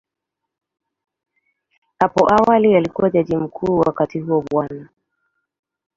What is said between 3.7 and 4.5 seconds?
wakati huo